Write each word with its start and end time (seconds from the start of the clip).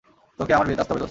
তোকে 0.37 0.51
আমার 0.55 0.65
বিয়েতে 0.67 0.81
আসতে 0.83 0.91
হবে, 0.91 0.91
দোস্ত! 0.91 0.99